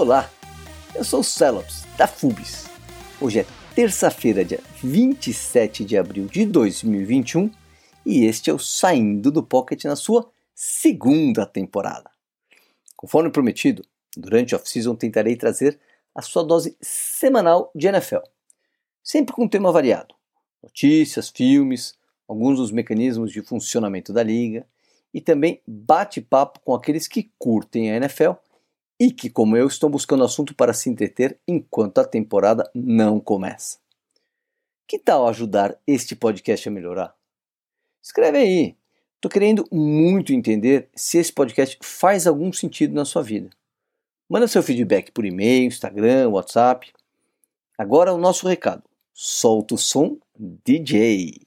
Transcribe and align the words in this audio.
Olá, 0.00 0.30
eu 0.94 1.04
sou 1.04 1.20
o 1.20 1.22
Celops, 1.22 1.84
da 1.98 2.06
FUBS. 2.06 2.70
Hoje 3.20 3.40
é 3.40 3.46
terça-feira, 3.74 4.42
dia 4.42 4.58
27 4.82 5.84
de 5.84 5.94
abril 5.94 6.24
de 6.24 6.46
2021 6.46 7.50
e 8.06 8.24
este 8.24 8.48
é 8.48 8.54
o 8.54 8.58
Saindo 8.58 9.30
do 9.30 9.42
Pocket 9.42 9.84
na 9.84 9.96
sua 9.96 10.32
segunda 10.54 11.44
temporada. 11.44 12.10
Conforme 12.96 13.28
prometido, 13.28 13.84
durante 14.16 14.54
a 14.54 14.56
off-season 14.56 14.94
tentarei 14.94 15.36
trazer 15.36 15.78
a 16.14 16.22
sua 16.22 16.42
dose 16.42 16.78
semanal 16.80 17.70
de 17.74 17.86
NFL, 17.86 18.22
sempre 19.02 19.34
com 19.34 19.44
um 19.44 19.48
tema 19.48 19.70
variado: 19.70 20.14
notícias, 20.62 21.28
filmes, 21.28 21.94
alguns 22.26 22.56
dos 22.56 22.72
mecanismos 22.72 23.30
de 23.30 23.42
funcionamento 23.42 24.14
da 24.14 24.22
liga 24.22 24.66
e 25.12 25.20
também 25.20 25.60
bate-papo 25.66 26.58
com 26.60 26.74
aqueles 26.74 27.06
que 27.06 27.30
curtem 27.38 27.90
a 27.90 27.96
NFL 27.96 28.32
e 29.00 29.10
que, 29.10 29.30
como 29.30 29.56
eu, 29.56 29.66
estão 29.66 29.88
buscando 29.88 30.22
assunto 30.22 30.54
para 30.54 30.74
se 30.74 30.90
entreter 30.90 31.40
enquanto 31.48 31.98
a 31.98 32.04
temporada 32.04 32.70
não 32.74 33.18
começa. 33.18 33.78
Que 34.86 34.98
tal 34.98 35.26
ajudar 35.26 35.78
este 35.86 36.14
podcast 36.14 36.68
a 36.68 36.72
melhorar? 36.72 37.14
Escreve 38.02 38.36
aí. 38.36 38.76
Estou 39.16 39.30
querendo 39.30 39.66
muito 39.72 40.34
entender 40.34 40.90
se 40.94 41.16
esse 41.16 41.32
podcast 41.32 41.78
faz 41.82 42.26
algum 42.26 42.52
sentido 42.52 42.94
na 42.94 43.06
sua 43.06 43.22
vida. 43.22 43.48
Manda 44.28 44.46
seu 44.46 44.62
feedback 44.62 45.10
por 45.12 45.24
e-mail, 45.24 45.66
Instagram, 45.66 46.28
WhatsApp. 46.28 46.92
Agora 47.78 48.12
o 48.12 48.18
nosso 48.18 48.46
recado. 48.46 48.82
Solta 49.14 49.74
o 49.74 49.78
som, 49.78 50.18
DJ. 50.38 51.40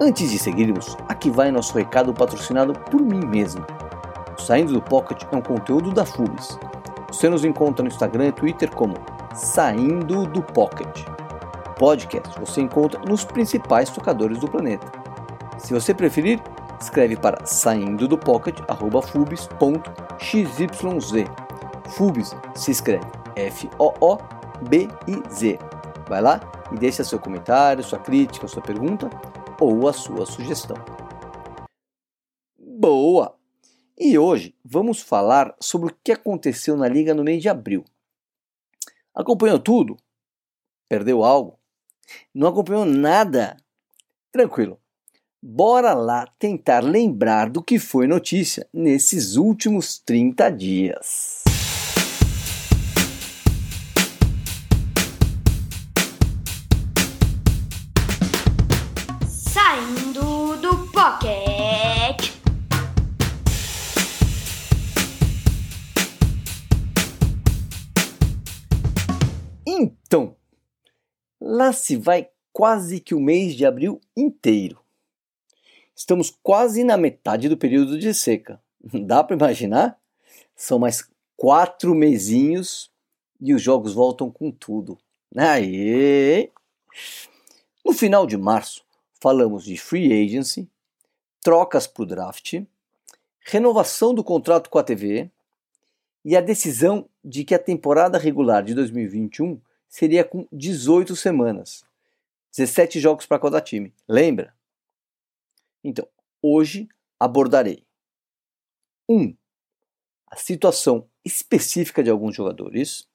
Antes 0.00 0.30
de 0.30 0.38
seguirmos, 0.38 0.96
aqui 1.08 1.30
vai 1.30 1.50
nosso 1.50 1.74
recado 1.74 2.12
patrocinado 2.12 2.72
por 2.90 3.00
mim 3.00 3.24
mesmo. 3.26 3.64
Saindo 4.38 4.72
do 4.72 4.82
Pocket 4.82 5.22
é 5.30 5.36
um 5.36 5.42
conteúdo 5.42 5.92
da 5.92 6.04
FUBS. 6.04 6.58
Você 7.08 7.28
nos 7.28 7.44
encontra 7.44 7.82
no 7.82 7.88
Instagram 7.88 8.28
e 8.28 8.32
Twitter 8.32 8.70
como 8.70 8.94
Saindo 9.34 10.26
do 10.26 10.42
Pocket. 10.42 11.04
Podcast 11.78 12.38
você 12.38 12.60
encontra 12.60 13.00
nos 13.00 13.24
principais 13.24 13.90
tocadores 13.90 14.38
do 14.38 14.48
planeta. 14.48 14.86
Se 15.58 15.74
você 15.74 15.92
preferir, 15.92 16.40
escreve 16.80 17.16
para 17.16 17.44
saindo 17.46 18.06
do 18.06 18.16
pocket 18.18 18.58
fubis.xyz. 19.10 19.48
Fubis 21.88 22.36
se 22.54 22.70
escreve 22.70 23.06
F-O-O-B-I-Z. 23.36 23.98
Vai 26.08 26.22
lá 26.22 26.40
e 26.70 26.76
deixa 26.76 27.02
seu 27.02 27.18
comentário, 27.18 27.82
sua 27.82 27.98
crítica, 27.98 28.46
sua 28.46 28.62
pergunta 28.62 29.10
ou 29.60 29.88
a 29.88 29.92
sua 29.92 30.26
sugestão. 30.26 30.76
Boa! 32.58 33.43
E 33.96 34.18
hoje 34.18 34.52
vamos 34.64 35.00
falar 35.00 35.54
sobre 35.60 35.92
o 35.92 35.96
que 36.02 36.10
aconteceu 36.10 36.76
na 36.76 36.88
liga 36.88 37.14
no 37.14 37.22
mês 37.22 37.40
de 37.40 37.48
abril. 37.48 37.84
Acompanhou 39.14 39.56
tudo? 39.56 39.96
Perdeu 40.88 41.22
algo? 41.22 41.60
Não 42.34 42.48
acompanhou 42.48 42.84
nada? 42.84 43.56
Tranquilo. 44.32 44.80
Bora 45.40 45.94
lá 45.94 46.26
tentar 46.40 46.80
lembrar 46.80 47.48
do 47.48 47.62
que 47.62 47.78
foi 47.78 48.08
notícia 48.08 48.68
nesses 48.72 49.36
últimos 49.36 50.00
30 50.00 50.50
dias. 50.50 51.44
Saindo 59.28 60.56
do 60.56 60.90
Pocket. 60.90 61.43
Então, 70.14 70.36
lá 71.40 71.72
se 71.72 71.96
vai 71.96 72.28
quase 72.52 73.00
que 73.00 73.16
o 73.16 73.20
mês 73.20 73.56
de 73.56 73.66
abril 73.66 74.00
inteiro. 74.16 74.78
Estamos 75.92 76.30
quase 76.40 76.84
na 76.84 76.96
metade 76.96 77.48
do 77.48 77.56
período 77.56 77.98
de 77.98 78.14
seca. 78.14 78.62
Dá 79.06 79.24
para 79.24 79.34
imaginar? 79.34 79.98
São 80.54 80.78
mais 80.78 81.10
quatro 81.36 81.96
mesinhos 81.96 82.92
e 83.40 83.52
os 83.52 83.60
jogos 83.60 83.92
voltam 83.92 84.30
com 84.30 84.52
tudo. 84.52 84.96
Aê! 85.36 86.52
No 87.84 87.92
final 87.92 88.24
de 88.24 88.36
março, 88.36 88.84
falamos 89.20 89.64
de 89.64 89.76
free 89.76 90.12
agency, 90.12 90.70
trocas 91.42 91.88
para 91.88 92.02
o 92.04 92.06
draft, 92.06 92.62
renovação 93.40 94.14
do 94.14 94.22
contrato 94.22 94.70
com 94.70 94.78
a 94.78 94.84
TV 94.84 95.28
e 96.24 96.36
a 96.36 96.40
decisão 96.40 97.08
de 97.24 97.42
que 97.42 97.52
a 97.52 97.58
temporada 97.58 98.16
regular 98.16 98.62
de 98.62 98.74
2021 98.74 99.60
seria 99.94 100.24
com 100.24 100.48
18 100.50 101.14
semanas, 101.14 101.84
17 102.50 102.98
jogos 102.98 103.26
para 103.26 103.38
cada 103.38 103.60
time. 103.60 103.94
Lembra? 104.08 104.52
Então, 105.84 106.04
hoje 106.42 106.88
abordarei 107.16 107.86
1. 109.08 109.14
Um, 109.16 109.36
a 110.26 110.34
situação 110.34 111.08
específica 111.24 112.02
de 112.02 112.10
alguns 112.10 112.34
jogadores. 112.34 113.08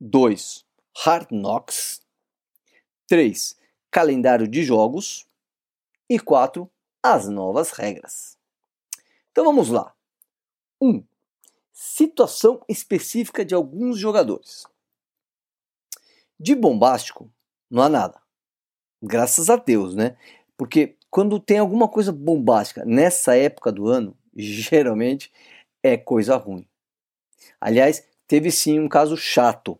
2. 0.00 0.64
Hard 1.04 1.28
knocks. 1.30 2.00
3. 3.06 3.54
Calendário 3.90 4.48
de 4.48 4.62
jogos. 4.64 5.26
E 6.08 6.18
4. 6.18 6.66
As 7.02 7.28
novas 7.28 7.72
regras. 7.72 8.38
Então 9.32 9.44
vamos 9.44 9.68
lá. 9.68 9.94
1. 10.80 10.88
Um, 10.88 11.04
situação 11.74 12.64
específica 12.70 13.44
de 13.44 13.54
alguns 13.54 13.98
jogadores. 13.98 14.64
De 16.38 16.54
bombástico, 16.54 17.30
não 17.70 17.82
há 17.82 17.88
nada. 17.88 18.20
Graças 19.02 19.50
a 19.50 19.56
Deus, 19.56 19.94
né? 19.94 20.16
Porque 20.56 20.96
quando 21.10 21.38
tem 21.38 21.58
alguma 21.58 21.88
coisa 21.88 22.10
bombástica 22.10 22.84
nessa 22.84 23.36
época 23.36 23.70
do 23.70 23.86
ano, 23.86 24.16
geralmente 24.36 25.30
é 25.82 25.96
coisa 25.96 26.36
ruim. 26.36 26.66
Aliás, 27.60 28.04
teve 28.26 28.50
sim 28.50 28.80
um 28.80 28.88
caso 28.88 29.16
chato. 29.16 29.78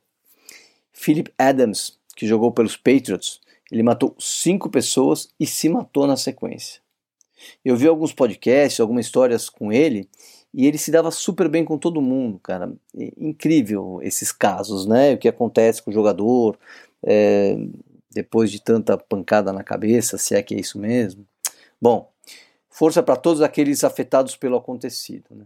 Philip 0.92 1.32
Adams, 1.38 1.98
que 2.14 2.26
jogou 2.26 2.52
pelos 2.52 2.76
Patriots, 2.76 3.40
ele 3.70 3.82
matou 3.82 4.14
cinco 4.18 4.70
pessoas 4.70 5.28
e 5.40 5.46
se 5.46 5.68
matou 5.68 6.06
na 6.06 6.16
sequência. 6.16 6.80
Eu 7.64 7.76
vi 7.76 7.88
alguns 7.88 8.12
podcasts, 8.12 8.80
algumas 8.80 9.06
histórias 9.06 9.48
com 9.48 9.72
ele, 9.72 10.08
e 10.56 10.68
ele 10.68 10.78
se 10.78 10.92
dava 10.92 11.10
super 11.10 11.48
bem 11.48 11.64
com 11.64 11.76
todo 11.76 12.00
mundo, 12.00 12.38
cara. 12.38 12.72
É 12.96 13.12
incrível 13.18 13.98
esses 14.02 14.30
casos, 14.30 14.86
né? 14.86 15.14
O 15.14 15.18
que 15.18 15.26
acontece 15.26 15.82
com 15.82 15.90
o 15.90 15.94
jogador 15.94 16.56
é, 17.02 17.56
depois 18.08 18.52
de 18.52 18.62
tanta 18.62 18.96
pancada 18.96 19.52
na 19.52 19.64
cabeça, 19.64 20.16
se 20.16 20.32
é 20.32 20.40
que 20.40 20.54
é 20.54 20.60
isso 20.60 20.78
mesmo. 20.78 21.26
Bom, 21.82 22.08
força 22.70 23.02
para 23.02 23.16
todos 23.16 23.42
aqueles 23.42 23.82
afetados 23.82 24.36
pelo 24.36 24.56
acontecido. 24.56 25.24
Né? 25.32 25.44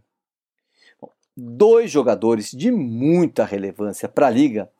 Bom, 1.01 1.11
dois 1.35 1.91
jogadores 1.91 2.51
de 2.51 2.71
muita 2.71 3.47
relevância 3.47 4.11
para 4.11 4.27
a 4.27 4.31
liga 4.31 4.71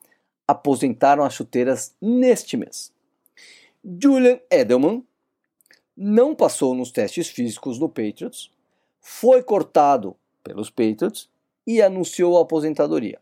aposentaram 0.47 1.23
as 1.23 1.33
chuteiras 1.33 1.95
neste 1.99 2.55
mês. 2.55 2.93
Julian 3.83 4.39
Edelman 4.51 5.03
não 5.97 6.35
passou 6.35 6.75
nos 6.75 6.91
testes 6.91 7.29
físicos 7.29 7.79
no 7.79 7.89
Patriots 7.89 8.51
foi 9.09 9.41
cortado 9.41 10.15
pelos 10.49 10.69
Patriots 10.69 11.29
e 11.65 11.81
anunciou 11.81 12.37
a 12.37 12.41
aposentadoria. 12.41 13.19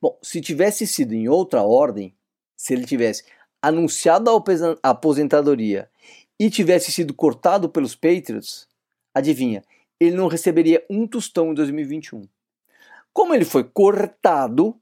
Bom, 0.00 0.16
se 0.22 0.40
tivesse 0.40 0.86
sido 0.86 1.12
em 1.12 1.28
outra 1.28 1.62
ordem, 1.62 2.14
se 2.56 2.72
ele 2.72 2.86
tivesse 2.86 3.24
anunciado 3.60 4.30
a 4.30 4.90
aposentadoria 4.90 5.90
e 6.38 6.48
tivesse 6.48 6.92
sido 6.92 7.12
cortado 7.12 7.68
pelos 7.68 7.94
Patriots, 7.94 8.68
adivinha, 9.12 9.64
ele 9.98 10.16
não 10.16 10.28
receberia 10.28 10.84
um 10.88 11.06
tostão 11.06 11.50
em 11.50 11.54
2021. 11.54 12.28
Como 13.12 13.34
ele 13.34 13.44
foi 13.44 13.64
cortado, 13.64 14.78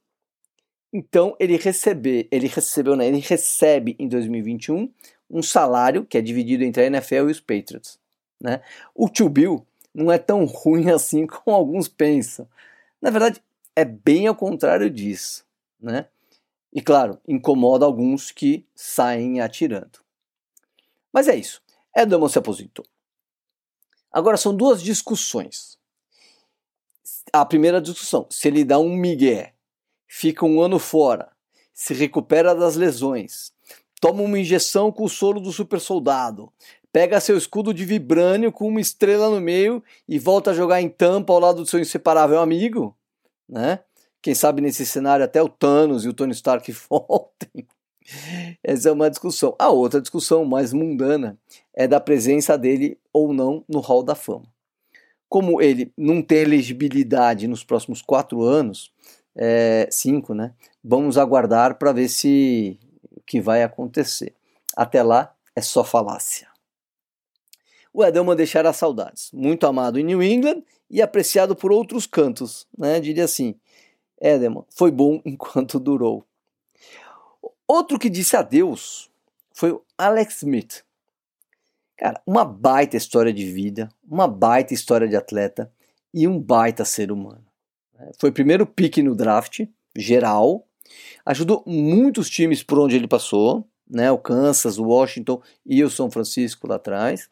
então 0.92 1.36
ele 1.38 1.56
recebe, 1.56 2.28
ele 2.30 2.48
recebeu, 2.48 2.96
né, 2.96 3.06
ele 3.06 3.20
recebe 3.20 3.96
em 3.98 4.08
2021 4.08 4.92
um 5.30 5.42
salário 5.42 6.04
que 6.04 6.18
é 6.18 6.20
dividido 6.20 6.64
entre 6.64 6.82
a 6.82 6.86
NFL 6.86 7.28
e 7.28 7.32
os 7.32 7.40
Patriots. 7.40 7.98
Né? 8.40 8.60
O 8.94 9.08
tio 9.08 9.28
Bill 9.28 9.66
não 9.94 10.10
é 10.10 10.18
tão 10.18 10.44
ruim 10.44 10.90
assim 10.92 11.26
como 11.26 11.54
alguns 11.56 11.88
pensam. 11.88 12.48
Na 13.00 13.10
verdade, 13.10 13.42
é 13.76 13.84
bem 13.84 14.26
ao 14.26 14.34
contrário 14.34 14.90
disso. 14.90 15.46
Né? 15.80 16.06
E 16.72 16.80
claro, 16.82 17.20
incomoda 17.28 17.86
alguns 17.86 18.30
que 18.30 18.66
saem 18.74 19.40
atirando. 19.40 20.00
Mas 21.12 21.28
é 21.28 21.36
isso. 21.36 21.62
Edelman 21.96 22.28
se 22.28 22.38
aposentou. 22.38 22.84
Agora 24.10 24.36
são 24.36 24.54
duas 24.54 24.82
discussões. 24.82 25.78
A 27.32 27.44
primeira 27.44 27.80
discussão, 27.80 28.26
se 28.30 28.48
ele 28.48 28.64
dá 28.64 28.78
um 28.78 28.94
migué, 28.94 29.54
fica 30.06 30.44
um 30.44 30.60
ano 30.60 30.78
fora, 30.78 31.32
se 31.72 31.92
recupera 31.92 32.54
das 32.54 32.76
lesões, 32.76 33.52
toma 34.00 34.22
uma 34.22 34.38
injeção 34.38 34.92
com 34.92 35.04
o 35.04 35.08
soro 35.08 35.40
do 35.40 35.52
super 35.52 35.80
soldado, 35.80 36.52
pega 36.94 37.18
seu 37.18 37.36
escudo 37.36 37.74
de 37.74 37.84
vibrânio 37.84 38.52
com 38.52 38.68
uma 38.68 38.80
estrela 38.80 39.28
no 39.28 39.40
meio 39.40 39.82
e 40.08 40.16
volta 40.16 40.52
a 40.52 40.54
jogar 40.54 40.80
em 40.80 40.88
tampa 40.88 41.32
ao 41.32 41.40
lado 41.40 41.56
do 41.60 41.66
seu 41.66 41.80
inseparável 41.80 42.38
amigo, 42.38 42.96
né? 43.48 43.80
Quem 44.22 44.32
sabe 44.32 44.62
nesse 44.62 44.86
cenário 44.86 45.24
até 45.24 45.42
o 45.42 45.48
Thanos 45.48 46.04
e 46.04 46.08
o 46.08 46.14
Tony 46.14 46.30
Stark 46.30 46.70
voltem. 46.88 47.66
Essa 48.62 48.90
é 48.90 48.92
uma 48.92 49.10
discussão. 49.10 49.56
A 49.58 49.70
outra 49.70 50.00
discussão 50.00 50.44
mais 50.44 50.72
mundana 50.72 51.36
é 51.74 51.88
da 51.88 51.98
presença 51.98 52.56
dele 52.56 52.96
ou 53.12 53.32
não 53.32 53.64
no 53.68 53.80
Hall 53.80 54.04
da 54.04 54.14
Fama. 54.14 54.46
Como 55.28 55.60
ele 55.60 55.92
não 55.98 56.22
tem 56.22 56.38
elegibilidade 56.38 57.48
nos 57.48 57.64
próximos 57.64 58.02
quatro 58.02 58.44
anos, 58.44 58.92
é, 59.34 59.88
cinco, 59.90 60.32
né? 60.32 60.54
Vamos 60.82 61.18
aguardar 61.18 61.76
para 61.76 61.90
ver 61.90 62.06
se 62.06 62.78
o 63.10 63.20
que 63.20 63.40
vai 63.40 63.64
acontecer. 63.64 64.32
Até 64.76 65.02
lá 65.02 65.34
é 65.56 65.60
só 65.60 65.82
falácia. 65.82 66.53
O 67.94 68.04
Edelman 68.04 68.34
deixará 68.34 68.72
saudades. 68.72 69.30
Muito 69.32 69.64
amado 69.68 70.00
em 70.00 70.02
New 70.02 70.20
England 70.20 70.64
e 70.90 71.00
apreciado 71.00 71.54
por 71.54 71.70
outros 71.70 72.06
cantos, 72.08 72.66
né? 72.76 72.98
Diria 72.98 73.24
assim: 73.24 73.54
Edelman 74.20 74.64
foi 74.74 74.90
bom 74.90 75.22
enquanto 75.24 75.78
durou. 75.78 76.26
Outro 77.68 77.96
que 77.96 78.10
disse 78.10 78.36
adeus 78.36 79.08
foi 79.52 79.70
o 79.70 79.82
Alex 79.96 80.38
Smith. 80.38 80.84
Cara, 81.96 82.20
uma 82.26 82.44
baita 82.44 82.96
história 82.96 83.32
de 83.32 83.46
vida, 83.46 83.88
uma 84.10 84.26
baita 84.26 84.74
história 84.74 85.06
de 85.06 85.14
atleta 85.14 85.72
e 86.12 86.26
um 86.26 86.40
baita 86.40 86.84
ser 86.84 87.12
humano. 87.12 87.46
Foi 88.18 88.30
o 88.30 88.32
primeiro 88.32 88.66
pique 88.66 89.02
no 89.04 89.14
draft 89.14 89.60
geral, 89.96 90.66
ajudou 91.24 91.62
muitos 91.64 92.28
times 92.28 92.64
por 92.64 92.80
onde 92.80 92.96
ele 92.96 93.06
passou, 93.06 93.64
né? 93.88 94.10
O 94.10 94.18
Kansas, 94.18 94.78
o 94.78 94.84
Washington 94.84 95.40
e 95.64 95.84
o 95.84 95.88
São 95.88 96.10
Francisco 96.10 96.66
lá 96.66 96.74
atrás. 96.74 97.30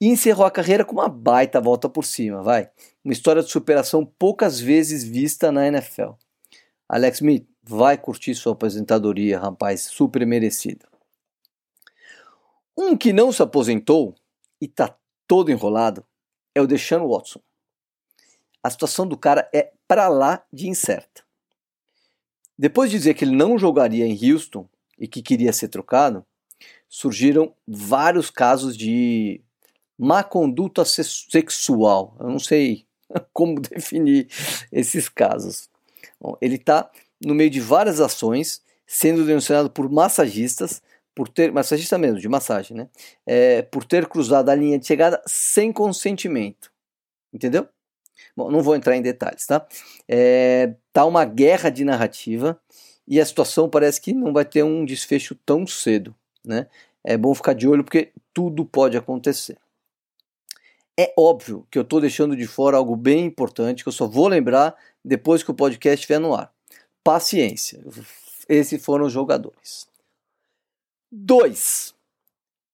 E 0.00 0.06
encerrou 0.06 0.46
a 0.46 0.50
carreira 0.50 0.84
com 0.84 0.92
uma 0.92 1.08
baita 1.08 1.60
volta 1.60 1.88
por 1.88 2.04
cima, 2.04 2.42
vai. 2.42 2.70
Uma 3.04 3.12
história 3.12 3.42
de 3.42 3.50
superação 3.50 4.04
poucas 4.04 4.60
vezes 4.60 5.02
vista 5.02 5.50
na 5.50 5.66
NFL. 5.66 6.12
Alex 6.88 7.18
Smith, 7.18 7.46
vai 7.62 7.98
curtir 7.98 8.34
sua 8.34 8.52
aposentadoria, 8.52 9.38
rapaz, 9.38 9.82
super 9.82 10.26
merecida. 10.26 10.88
Um 12.76 12.96
que 12.96 13.12
não 13.12 13.32
se 13.32 13.42
aposentou 13.42 14.14
e 14.60 14.68
tá 14.68 14.96
todo 15.26 15.50
enrolado 15.50 16.04
é 16.54 16.60
o 16.60 16.66
Deshaun 16.66 17.06
Watson. 17.06 17.40
A 18.62 18.70
situação 18.70 19.06
do 19.06 19.16
cara 19.16 19.48
é 19.52 19.72
para 19.86 20.08
lá 20.08 20.44
de 20.52 20.68
incerta. 20.68 21.22
Depois 22.58 22.90
de 22.90 22.96
dizer 22.96 23.14
que 23.14 23.24
ele 23.24 23.36
não 23.36 23.58
jogaria 23.58 24.06
em 24.06 24.32
Houston 24.32 24.68
e 24.98 25.06
que 25.06 25.22
queria 25.22 25.52
ser 25.52 25.68
trocado, 25.68 26.26
surgiram 26.88 27.54
vários 27.66 28.30
casos 28.30 28.76
de 28.76 29.40
má 29.98 30.22
conduta 30.22 30.84
sexual. 30.84 32.16
Eu 32.20 32.28
não 32.28 32.38
sei 32.38 32.86
como 33.32 33.60
definir 33.60 34.28
esses 34.70 35.08
casos. 35.08 35.68
Bom, 36.20 36.36
ele 36.40 36.56
está 36.56 36.90
no 37.24 37.34
meio 37.34 37.50
de 37.50 37.60
várias 37.60 38.00
ações, 38.00 38.62
sendo 38.86 39.24
denunciado 39.26 39.70
por 39.70 39.90
massagistas, 39.90 40.80
por 41.14 41.28
ter, 41.28 41.50
massagista 41.50 41.98
mesmo, 41.98 42.20
de 42.20 42.28
massagem, 42.28 42.76
né? 42.76 42.88
É, 43.26 43.62
por 43.62 43.84
ter 43.84 44.06
cruzado 44.06 44.50
a 44.50 44.54
linha 44.54 44.78
de 44.78 44.86
chegada 44.86 45.20
sem 45.26 45.72
consentimento. 45.72 46.70
Entendeu? 47.32 47.68
Bom, 48.36 48.50
não 48.50 48.62
vou 48.62 48.76
entrar 48.76 48.96
em 48.96 49.02
detalhes, 49.02 49.46
tá? 49.46 49.66
É, 50.08 50.74
tá 50.92 51.04
uma 51.04 51.24
guerra 51.24 51.70
de 51.70 51.84
narrativa 51.84 52.60
e 53.06 53.20
a 53.20 53.26
situação 53.26 53.68
parece 53.68 54.00
que 54.00 54.12
não 54.12 54.32
vai 54.32 54.44
ter 54.44 54.62
um 54.62 54.84
desfecho 54.84 55.34
tão 55.34 55.66
cedo, 55.66 56.14
né? 56.44 56.68
É 57.02 57.16
bom 57.16 57.34
ficar 57.34 57.52
de 57.52 57.66
olho 57.66 57.82
porque 57.82 58.12
tudo 58.32 58.64
pode 58.64 58.96
acontecer. 58.96 59.56
É 60.98 61.14
óbvio 61.16 61.66
que 61.70 61.78
eu 61.78 61.82
estou 61.82 62.00
deixando 62.00 62.36
de 62.36 62.46
fora 62.46 62.76
algo 62.76 62.96
bem 62.96 63.24
importante 63.24 63.84
que 63.84 63.88
eu 63.88 63.92
só 63.92 64.06
vou 64.06 64.26
lembrar 64.26 64.76
depois 65.04 65.42
que 65.42 65.50
o 65.50 65.54
podcast 65.54 66.00
estiver 66.00 66.18
no 66.18 66.34
ar 66.34 66.52
paciência. 67.08 67.82
Esses 68.46 68.84
foram 68.84 69.06
os 69.06 69.12
jogadores. 69.14 69.88
2. 71.10 71.94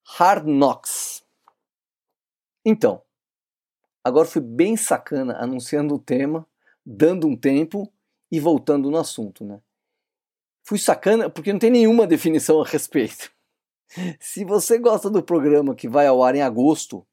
Hard 0.04 0.44
Knocks. 0.44 1.24
Então, 2.64 3.00
agora 4.02 4.26
fui 4.26 4.42
bem 4.42 4.76
sacana 4.76 5.36
anunciando 5.38 5.94
o 5.94 6.00
tema, 6.00 6.44
dando 6.84 7.28
um 7.28 7.36
tempo 7.36 7.88
e 8.28 8.40
voltando 8.40 8.90
no 8.90 8.96
assunto, 8.96 9.44
né? 9.44 9.60
Fui 10.64 10.78
sacana 10.78 11.30
porque 11.30 11.52
não 11.52 11.60
tem 11.60 11.70
nenhuma 11.70 12.04
definição 12.04 12.60
a 12.60 12.66
respeito. 12.66 13.30
Se 14.18 14.44
você 14.44 14.78
gosta 14.78 15.08
do 15.08 15.22
programa 15.22 15.76
que 15.76 15.88
vai 15.88 16.08
ao 16.08 16.24
ar 16.24 16.34
em 16.34 16.42
agosto, 16.42 17.06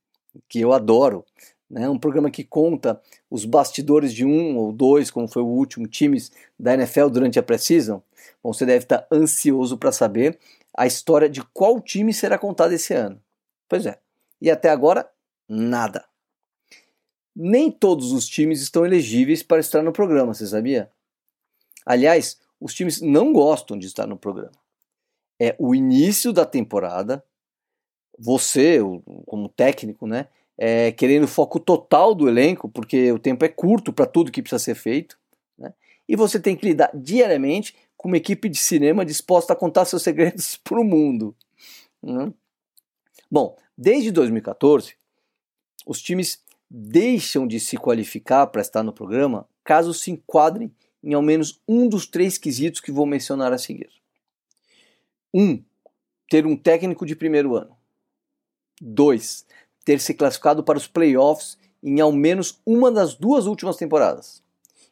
que 0.48 0.60
eu 0.60 0.74
adoro, 0.74 1.26
né? 1.70 1.90
Um 1.90 1.98
programa 1.98 2.30
que 2.30 2.44
conta 2.44 3.02
os 3.30 3.46
bastidores 3.46 4.14
de 4.14 4.26
um 4.26 4.58
ou 4.58 4.74
dois, 4.74 5.10
como 5.10 5.28
foi 5.28 5.42
o 5.42 5.48
último, 5.48 5.88
times 5.88 6.32
da 6.60 6.74
NFL 6.74 7.08
durante 7.08 7.40
a 7.40 7.44
pré-season. 7.44 8.02
Bom, 8.44 8.52
você 8.54 8.66
deve 8.66 8.84
estar 8.84 9.08
ansioso 9.12 9.78
para 9.78 9.92
saber 9.92 10.38
a 10.76 10.86
história 10.86 11.30
de 11.30 11.42
qual 11.54 11.80
time 11.80 12.14
será 12.14 12.38
contado 12.38 12.74
esse 12.74 12.94
ano. 12.94 13.22
Pois 13.70 13.86
é. 13.86 14.00
E 14.42 14.52
até 14.52 14.70
agora, 14.70 15.10
nada. 15.48 16.06
Nem 17.34 17.72
todos 17.72 18.12
os 18.12 18.28
times 18.28 18.62
estão 18.62 18.86
elegíveis 18.86 19.42
para 19.42 19.62
estar 19.62 19.82
no 19.82 19.94
programa, 19.94 20.34
você 20.34 20.46
sabia? 20.46 20.92
Aliás, 21.86 22.38
os 22.60 22.74
times 22.74 23.00
não 23.02 23.32
gostam 23.32 23.78
de 23.78 23.88
estar 23.88 24.06
no 24.06 24.18
programa. 24.18 24.52
É 25.40 25.56
o 25.58 25.74
início 25.74 26.34
da 26.34 26.46
temporada, 26.46 27.24
você, 28.22 28.80
como 29.26 29.50
técnico, 29.50 30.06
né, 30.06 30.28
é, 30.58 30.92
querendo 30.92 31.28
foco 31.28 31.60
total 31.60 32.14
do 32.14 32.30
elenco, 32.30 32.70
porque 32.70 33.12
o 33.12 33.18
tempo 33.18 33.44
é 33.44 33.50
curto 33.50 33.92
para 33.92 34.06
tudo 34.06 34.32
que 34.32 34.44
precisa 34.44 34.60
ser 34.60 34.76
feito. 34.76 35.18
Né? 35.58 35.74
E 36.08 36.16
você 36.16 36.40
tem 36.40 36.56
que 36.56 36.66
lidar 36.66 36.92
diariamente 36.94 37.76
com 37.98 38.08
uma 38.08 38.18
equipe 38.18 38.48
de 38.48 38.58
cinema 38.58 39.04
disposta 39.04 39.54
a 39.54 39.56
contar 39.56 39.86
seus 39.86 40.04
segredos 40.04 40.58
para 40.64 40.80
o 40.80 40.84
mundo. 40.84 41.36
Né? 42.02 42.32
Bom, 43.30 43.58
desde 43.76 44.12
2014, 44.12 44.94
os 45.86 46.00
times 46.00 46.44
deixam 46.70 47.48
de 47.48 47.60
se 47.60 47.76
qualificar 47.76 48.46
para 48.48 48.62
estar 48.62 48.84
no 48.84 48.94
programa 48.94 49.48
caso 49.64 49.94
se 49.94 50.12
enquadrem 50.12 50.72
em 51.04 51.14
ao 51.14 51.22
menos 51.24 51.60
um 51.68 51.90
dos 51.90 52.06
três 52.06 52.38
quesitos 52.38 52.80
que 52.80 52.92
vou 52.92 53.08
mencionar 53.08 53.52
a 53.52 53.58
seguir. 53.58 53.90
Um, 55.34 55.64
ter 56.30 56.46
um 56.46 56.56
técnico 56.56 57.06
de 57.06 57.16
primeiro 57.16 57.56
ano. 57.56 57.81
Dois, 58.84 59.46
ter 59.86 60.00
se 60.00 60.16
classificado 60.16 60.64
para 60.64 60.78
os 60.78 60.88
playoffs 60.88 61.56
em 61.84 62.00
ao 62.02 62.12
menos 62.12 62.60
uma 62.66 62.92
das 62.92 63.14
duas 63.14 63.46
últimas 63.46 63.78
temporadas. 63.78 64.44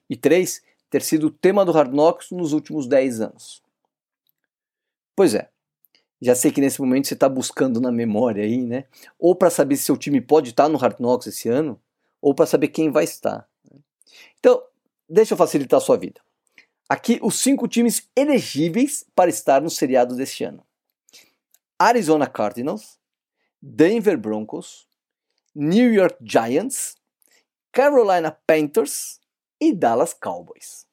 E 0.08 0.15
três, 0.15 0.62
ter 0.91 1.01
sido 1.01 1.27
o 1.27 1.31
tema 1.31 1.65
do 1.65 1.72
Hard 1.72 1.91
Knocks 1.91 2.29
nos 2.29 2.53
últimos 2.53 2.88
10 2.88 3.22
anos. 3.22 3.63
Pois 5.15 5.34
é, 5.34 5.50
já 6.22 6.36
sei 6.36 6.51
que 6.51 6.62
nesse 6.62 6.79
momento 6.79 7.08
você 7.08 7.13
está 7.13 7.27
buscando 7.27 7.81
na 7.81 7.91
memória 7.91 8.43
aí, 8.43 8.62
né? 8.62 8.86
Ou 9.17 9.36
para 9.36 9.50
saber 9.50 9.75
se 9.75 9.84
seu 9.84 9.98
time 9.98 10.22
pode 10.22 10.50
estar 10.50 10.69
no 10.69 10.77
Hard 10.77 10.98
Knocks 10.98 11.27
esse 11.27 11.50
ano, 11.50 11.79
ou 12.22 12.36
para 12.36 12.46
saber 12.46 12.67
quem 12.67 12.91
vai 12.91 13.05
estar. 13.05 13.48
Então, 14.39 14.62
deixa 15.08 15.34
eu 15.34 15.38
facilitar 15.38 15.77
a 15.77 15.81
sua 15.81 15.98
vida. 15.98 16.22
Aqui 16.88 17.19
os 17.22 17.39
cinco 17.39 17.67
times 17.67 18.10
elegíveis 18.15 19.05
para 19.15 19.29
estar 19.29 19.62
no 19.62 19.69
seriado 19.69 20.15
deste 20.15 20.43
ano: 20.43 20.63
Arizona 21.77 22.27
Cardinals, 22.27 22.98
Denver 23.61 24.17
Broncos, 24.17 24.87
New 25.53 25.93
York 25.93 26.17
Giants, 26.21 26.95
Carolina 27.71 28.31
Panthers 28.47 29.19
e 29.59 29.73
Dallas 29.73 30.13
Cowboys. 30.13 30.87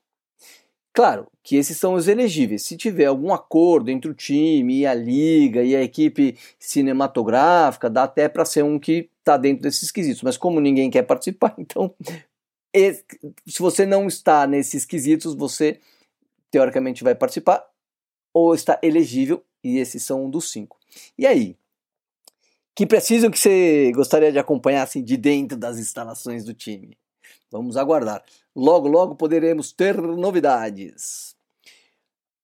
Claro 0.92 1.30
que 1.42 1.56
esses 1.56 1.76
são 1.76 1.92
os 1.92 2.08
elegíveis. 2.08 2.62
Se 2.62 2.74
tiver 2.74 3.04
algum 3.04 3.32
acordo 3.32 3.90
entre 3.90 4.10
o 4.10 4.14
time 4.14 4.78
e 4.78 4.86
a 4.86 4.94
liga 4.94 5.62
e 5.62 5.76
a 5.76 5.82
equipe 5.82 6.38
cinematográfica, 6.58 7.90
dá 7.90 8.04
até 8.04 8.30
para 8.30 8.46
ser 8.46 8.64
um 8.64 8.78
que 8.78 9.10
está 9.18 9.36
dentro 9.36 9.64
desses 9.64 9.90
quesitos. 9.90 10.22
Mas 10.22 10.38
como 10.38 10.58
ninguém 10.58 10.90
quer 10.90 11.02
participar, 11.02 11.54
então 11.58 11.94
se 13.46 13.58
você 13.58 13.84
não 13.84 14.06
está 14.06 14.46
nesses 14.46 14.84
quesitos, 14.84 15.34
você 15.34 15.80
teoricamente 16.50 17.04
vai 17.04 17.14
participar 17.14 17.62
ou 18.32 18.54
está 18.54 18.78
elegível 18.82 19.44
e 19.62 19.78
esses 19.78 20.02
são 20.02 20.24
um 20.24 20.30
dos 20.30 20.50
cinco. 20.50 20.78
E 21.18 21.26
aí, 21.26 21.56
que 22.76 22.86
precisam 22.86 23.30
que 23.30 23.38
você 23.38 23.90
gostaria 23.92 24.30
de 24.30 24.38
acompanhar 24.38 24.82
assim, 24.82 25.02
de 25.02 25.16
dentro 25.16 25.56
das 25.56 25.78
instalações 25.78 26.44
do 26.44 26.52
time. 26.52 26.98
Vamos 27.50 27.74
aguardar. 27.74 28.22
Logo, 28.54 28.86
logo 28.86 29.16
poderemos 29.16 29.72
ter 29.72 29.96
novidades. 29.96 31.34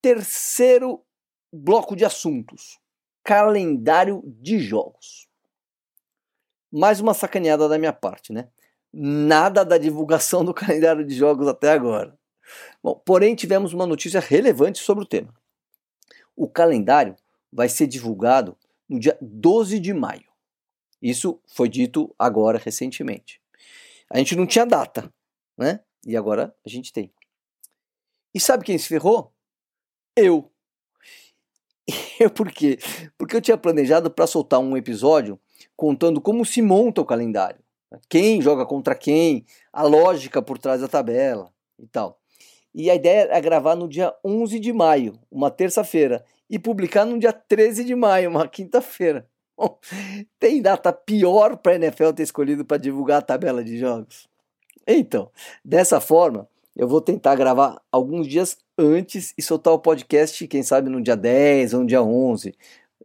Terceiro 0.01 1.05
bloco 1.53 1.95
de 1.95 2.07
assuntos: 2.07 2.79
calendário 3.23 4.23
de 4.25 4.59
jogos. 4.59 5.29
Mais 6.73 6.99
uma 6.99 7.13
sacaneada 7.13 7.69
da 7.69 7.79
minha 7.79 7.93
parte, 7.93 8.33
né? 8.33 8.49
Nada 8.91 9.63
da 9.67 9.77
divulgação 9.77 10.43
do 10.47 10.55
calendário 10.55 11.05
de 11.05 11.15
jogos 11.15 11.47
até 11.47 11.73
agora. 11.73 12.19
Bom, 12.83 12.95
porém, 13.05 13.35
tivemos 13.35 13.75
uma 13.75 13.87
notícia 13.87 14.19
relevante 14.19 14.79
sobre 14.79 15.05
o 15.05 15.07
tema. 15.07 15.35
O 16.35 16.49
calendário 16.49 17.15
vai 17.53 17.69
ser 17.69 17.87
divulgado 17.87 18.57
no 18.93 19.01
dia 19.01 19.17
12 19.21 19.81
de 19.81 19.95
maio. 19.95 20.31
Isso 21.01 21.41
foi 21.47 21.69
dito 21.69 22.15
agora 22.19 22.59
recentemente. 22.59 23.41
A 24.09 24.19
gente 24.19 24.37
não 24.37 24.47
tinha 24.47 24.67
data, 24.67 25.13
né? 25.57 25.81
E 26.07 26.17
agora 26.17 26.55
a 26.65 26.69
gente 26.69 26.93
tem. 26.93 27.11
E 28.35 28.39
sabe 28.39 28.65
quem 28.65 28.77
se 28.77 28.89
ferrou? 28.89 29.33
Eu. 30.15 30.51
Eu 32.21 32.31
por 32.31 32.53
quê? 32.53 32.79
Porque 33.19 33.35
eu 33.35 33.41
tinha 33.41 33.57
planejado 33.57 34.11
para 34.11 34.27
soltar 34.27 34.61
um 34.61 34.77
episódio 34.77 35.41
contando 35.75 36.21
como 36.21 36.45
se 36.45 36.63
monta 36.63 37.01
o 37.01 37.05
calendário. 37.05 37.61
Quem 38.09 38.41
joga 38.41 38.65
contra 38.65 38.95
quem, 38.95 39.45
a 39.73 39.83
lógica 39.83 40.41
por 40.41 40.59
trás 40.59 40.81
da 40.81 40.89
tabela 40.89 41.53
e 41.79 41.87
tal. 41.87 42.21
E 42.75 42.89
a 42.91 42.95
ideia 42.95 43.23
era 43.23 43.41
gravar 43.41 43.75
no 43.75 43.89
dia 43.89 44.15
11 44.25 44.61
de 44.61 44.73
maio, 44.73 45.19
uma 45.31 45.51
terça-feira, 45.51 46.25
e 46.53 46.59
publicar 46.59 47.07
no 47.07 47.19
dia 47.19 47.33
13 47.33 47.83
de 47.83 47.95
maio, 47.95 48.29
uma 48.29 48.47
quinta-feira. 48.47 49.27
Tem 50.39 50.61
data 50.61 50.93
pior 50.93 51.57
para 51.57 51.73
a 51.73 51.77
NFL 51.77 52.13
ter 52.13 52.25
escolhido 52.25 52.63
para 52.63 52.77
divulgar 52.77 53.21
a 53.21 53.23
tabela 53.23 53.65
de 53.65 53.79
jogos? 53.79 54.29
Então, 54.87 55.31
dessa 55.65 55.99
forma, 55.99 56.47
eu 56.77 56.87
vou 56.87 57.01
tentar 57.01 57.37
gravar 57.37 57.81
alguns 57.91 58.29
dias 58.29 58.59
antes 58.77 59.33
e 59.39 59.41
soltar 59.41 59.73
o 59.73 59.79
podcast, 59.79 60.47
quem 60.47 60.63
sabe 60.63 60.91
no 60.91 61.01
dia 61.01 61.17
10 61.17 61.73
ou 61.73 61.81
no 61.81 61.87
dia 61.87 62.03
11, 62.03 62.55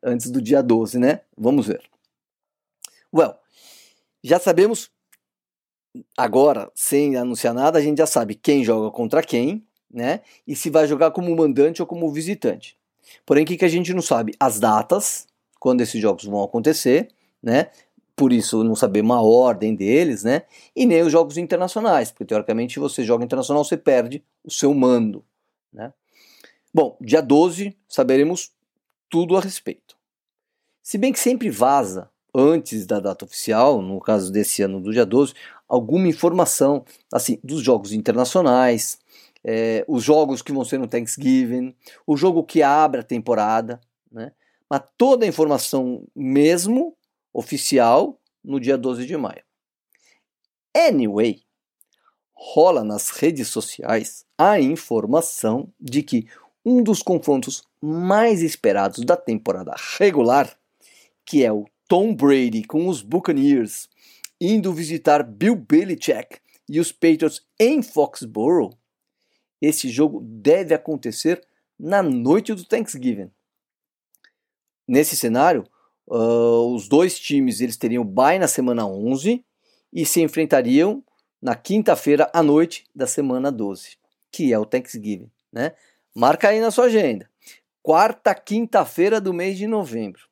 antes 0.04 0.30
do 0.30 0.42
dia 0.42 0.62
12, 0.62 1.00
né? 1.00 1.22
Vamos 1.38 1.68
ver. 1.68 1.82
Well, 3.16 3.36
já 4.22 4.40
sabemos 4.40 4.92
agora, 6.18 6.70
sem 6.76 7.16
anunciar 7.16 7.54
nada, 7.54 7.80
a 7.80 7.82
gente 7.82 8.00
já 8.00 8.06
sabe 8.06 8.36
quem 8.36 8.62
joga 8.62 8.92
contra 8.92 9.24
quem, 9.24 9.66
né? 9.90 10.20
E 10.46 10.54
se 10.54 10.70
vai 10.70 10.86
jogar 10.86 11.12
como 11.12 11.34
mandante 11.34 11.82
ou 11.82 11.88
como 11.88 12.12
visitante. 12.12 12.78
Porém, 13.26 13.44
o 13.44 13.48
que, 13.48 13.58
que 13.58 13.66
a 13.66 13.70
gente 13.70 13.94
não 13.94 14.02
sabe? 14.02 14.34
As 14.40 14.60
datas, 14.60 15.28
quando 15.60 15.82
esses 15.82 16.02
jogos 16.02 16.26
vão 16.26 16.44
acontecer, 16.44 17.10
né? 17.42 17.70
Por 18.16 18.34
isso 18.34 18.64
não 18.64 18.76
saber 18.76 19.02
uma 19.02 19.22
ordem 19.22 19.76
deles, 19.76 20.24
né? 20.24 20.44
E 20.76 20.86
nem 20.86 21.04
os 21.04 21.12
jogos 21.12 21.38
internacionais, 21.38 22.12
porque 22.12 22.26
teoricamente 22.26 22.80
você 22.80 23.04
joga 23.04 23.24
internacional, 23.24 23.64
você 23.64 23.78
perde 23.78 24.24
o 24.44 24.52
seu 24.52 24.74
mando, 24.74 25.24
né? 25.72 25.94
Bom, 26.74 26.98
dia 27.00 27.22
12 27.22 27.76
saberemos 27.88 28.52
tudo 29.10 29.38
a 29.38 29.42
respeito. 29.42 29.96
Se 30.84 30.98
bem 30.98 31.12
que 31.12 31.20
sempre 31.20 31.50
vaza 31.50 32.10
antes 32.34 32.86
da 32.86 33.00
data 33.00 33.26
oficial, 33.26 33.82
no 33.82 34.00
caso 34.00 34.32
desse 34.32 34.62
ano 34.62 34.80
do 34.80 34.92
dia 34.92 35.06
12, 35.06 35.34
alguma 35.68 36.08
informação 36.08 36.86
assim 37.12 37.40
dos 37.44 37.62
jogos 37.62 37.92
internacionais, 37.92 39.00
é, 39.50 39.86
os 39.88 40.04
jogos 40.04 40.42
que 40.42 40.52
vão 40.52 40.66
ser 40.66 40.78
no 40.78 40.90
Thanksgiving, 40.90 41.74
o 42.06 42.18
jogo 42.18 42.44
que 42.44 42.62
abre 42.62 43.00
a 43.00 43.04
temporada, 43.04 43.80
né? 44.12 44.34
Mas 44.70 44.82
toda 44.98 45.24
a 45.24 45.28
informação 45.28 46.06
mesmo 46.14 46.98
oficial 47.32 48.20
no 48.44 48.60
dia 48.60 48.78
12 48.78 49.06
de 49.06 49.16
maio. 49.16 49.42
Anyway, 50.76 51.42
rola 52.34 52.84
nas 52.84 53.10
redes 53.10 53.48
sociais 53.48 54.26
a 54.38 54.60
informação 54.60 55.72
de 55.80 56.04
que 56.04 56.28
um 56.66 56.84
dos 56.84 57.02
confrontos 57.02 57.64
mais 57.82 58.42
esperados 58.42 59.06
da 59.06 59.16
temporada 59.16 59.74
regular, 59.98 60.60
que 61.26 61.46
é 61.46 61.54
o 61.54 61.66
Tom 61.88 62.14
Brady 62.14 62.66
com 62.66 62.90
os 62.90 63.02
Buccaneers 63.02 63.88
indo 64.42 64.74
visitar 64.74 65.24
Bill 65.24 65.56
Belichick 65.56 66.40
e 66.68 66.82
os 66.82 66.92
Patriots 66.92 67.42
em 67.58 67.82
Foxborough, 67.82 68.78
esse 69.62 69.90
jogo 69.90 70.22
deve 70.22 70.74
acontecer 70.74 71.42
na 71.80 72.02
noite 72.02 72.54
do 72.54 72.66
Thanksgiving. 72.66 73.32
Nesse 74.88 75.16
cenário, 75.16 75.64
uh, 76.08 76.74
os 76.74 76.88
dois 76.88 77.20
times 77.20 77.62
eles 77.62 77.78
teriam 77.78 78.06
bye 78.06 78.40
na 78.40 78.48
semana 78.48 78.86
11 78.86 79.44
e 79.92 80.06
se 80.06 80.22
enfrentariam 80.22 81.04
na 81.42 81.56
quinta-feira 81.56 82.30
à 82.34 82.42
noite 82.42 82.86
da 82.96 83.06
semana 83.06 83.52
12, 83.52 83.98
que 84.32 84.54
é 84.54 84.60
o 84.60 84.66
Thanksgiving. 84.66 85.30
Né? 85.52 85.74
Marca 86.16 86.50
aí 86.50 86.60
na 86.60 86.72
sua 86.72 86.86
agenda. 86.86 87.30
Quarta 87.84 88.34
quinta-feira 88.34 89.22
do 89.22 89.34
mês 89.34 89.58
de 89.58 89.68
novembro. 89.68 90.28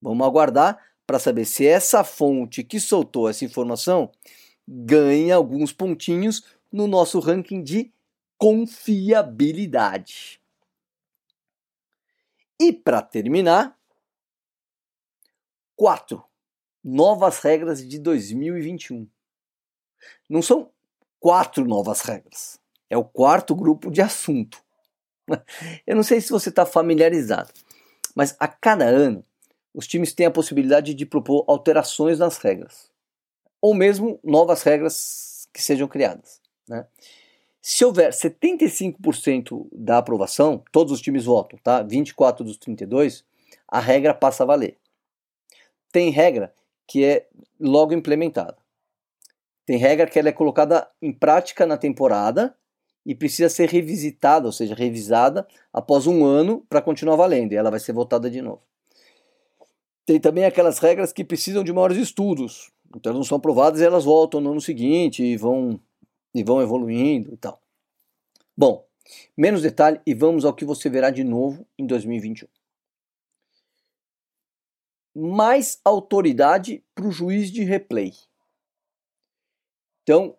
Vamos 0.00 0.26
aguardar 0.26 0.78
para 1.06 1.18
saber 1.18 1.44
se 1.44 1.66
essa 1.66 2.02
fonte 2.02 2.64
que 2.64 2.80
soltou 2.80 3.28
essa 3.28 3.44
informação 3.44 4.10
ganha 4.66 5.34
alguns 5.34 5.72
pontinhos 5.72 6.44
no 6.72 6.86
nosso 6.86 7.18
ranking 7.18 7.62
de 7.62 7.92
confiabilidade. 8.40 10.40
E 12.58 12.72
para 12.72 13.00
terminar, 13.02 13.78
quatro 15.76 16.24
novas 16.82 17.40
regras 17.40 17.86
de 17.86 17.98
2021. 17.98 19.06
Não 20.28 20.40
são 20.40 20.72
quatro 21.18 21.66
novas 21.66 22.00
regras, 22.00 22.58
é 22.88 22.96
o 22.96 23.04
quarto 23.04 23.54
grupo 23.54 23.90
de 23.90 24.00
assunto. 24.00 24.64
Eu 25.86 25.94
não 25.94 26.02
sei 26.02 26.22
se 26.22 26.30
você 26.30 26.48
está 26.48 26.64
familiarizado, 26.64 27.52
mas 28.16 28.34
a 28.40 28.48
cada 28.48 28.86
ano 28.86 29.22
os 29.74 29.86
times 29.86 30.14
têm 30.14 30.24
a 30.24 30.30
possibilidade 30.30 30.94
de 30.94 31.04
propor 31.04 31.44
alterações 31.46 32.18
nas 32.18 32.38
regras, 32.38 32.90
ou 33.60 33.74
mesmo 33.74 34.18
novas 34.24 34.62
regras 34.62 35.46
que 35.52 35.62
sejam 35.62 35.86
criadas. 35.86 36.40
Né? 36.66 36.86
Se 37.62 37.84
houver 37.84 38.10
75% 38.10 39.68
da 39.72 39.98
aprovação, 39.98 40.62
todos 40.72 40.92
os 40.92 41.00
times 41.00 41.24
votam, 41.24 41.58
tá? 41.62 41.82
24 41.82 42.44
dos 42.44 42.56
32, 42.56 43.24
a 43.68 43.80
regra 43.80 44.14
passa 44.14 44.42
a 44.42 44.46
valer. 44.46 44.78
Tem 45.92 46.10
regra 46.10 46.54
que 46.86 47.04
é 47.04 47.26
logo 47.58 47.92
implementada. 47.92 48.56
Tem 49.66 49.76
regra 49.76 50.06
que 50.06 50.18
ela 50.18 50.30
é 50.30 50.32
colocada 50.32 50.88
em 51.00 51.12
prática 51.12 51.66
na 51.66 51.76
temporada 51.76 52.56
e 53.04 53.14
precisa 53.14 53.48
ser 53.48 53.68
revisitada, 53.68 54.46
ou 54.46 54.52
seja, 54.52 54.74
revisada 54.74 55.46
após 55.72 56.06
um 56.06 56.24
ano 56.24 56.64
para 56.68 56.82
continuar 56.82 57.16
valendo, 57.16 57.52
e 57.52 57.56
ela 57.56 57.70
vai 57.70 57.80
ser 57.80 57.92
votada 57.92 58.30
de 58.30 58.42
novo. 58.42 58.62
Tem 60.04 60.18
também 60.18 60.44
aquelas 60.44 60.78
regras 60.78 61.12
que 61.12 61.24
precisam 61.24 61.62
de 61.62 61.72
maiores 61.72 61.96
estudos. 61.96 62.72
Então 62.96 63.12
não 63.12 63.22
são 63.22 63.38
aprovadas 63.38 63.80
e 63.80 63.84
elas 63.84 64.04
voltam 64.04 64.40
no 64.40 64.50
ano 64.50 64.60
seguinte 64.60 65.22
e 65.22 65.36
vão, 65.36 65.78
e 66.34 66.42
vão 66.42 66.62
evoluindo 66.62 67.32
e 67.32 67.36
tal. 67.36 67.60
Bom, 68.56 68.86
menos 69.36 69.62
detalhe 69.62 70.00
e 70.06 70.14
vamos 70.14 70.44
ao 70.44 70.54
que 70.54 70.64
você 70.64 70.88
verá 70.88 71.10
de 71.10 71.24
novo 71.24 71.66
em 71.78 71.86
2021. 71.86 72.48
Mais 75.14 75.80
autoridade 75.84 76.84
para 76.94 77.06
o 77.06 77.10
juiz 77.10 77.50
de 77.50 77.64
replay. 77.64 78.12
Então, 80.02 80.34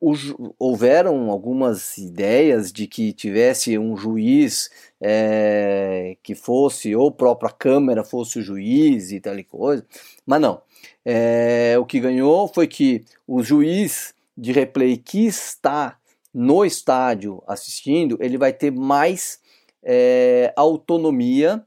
houveram 0.60 1.29
algumas 1.29 1.98
ideias 1.98 2.74
de 2.74 2.88
que 2.88 3.13
tivesse 3.13 3.77
um 3.77 3.95
juiz 3.95 4.69
é, 5.00 6.17
que 6.21 6.36
fosse, 6.36 6.93
ou 6.95 7.12
própria 7.12 7.51
Câmara 7.51 8.03
fosse 8.03 8.39
o 8.39 8.41
juiz 8.41 9.12
e 9.12 9.21
tal 9.21 9.38
e 9.38 9.43
coisa, 9.43 9.86
mas 10.25 10.41
não. 10.41 10.62
É, 11.05 11.77
o 11.79 11.86
que 11.86 12.00
ganhou 12.00 12.48
foi 12.48 12.67
que 12.67 13.05
o 13.25 13.41
juiz 13.41 14.13
de 14.38 14.51
replay 14.51 14.97
que 14.97 15.25
está 15.25 15.97
no 16.33 16.63
estádio 16.63 17.43
assistindo, 17.45 18.17
ele 18.21 18.38
vai 18.38 18.53
ter 18.53 18.71
mais 18.71 19.39
é, 19.83 20.53
autonomia 20.55 21.63